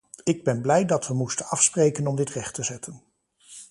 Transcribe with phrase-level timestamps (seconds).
[0.23, 3.01] Ik ben blij dat we moesten afspreken om dit recht te zetten.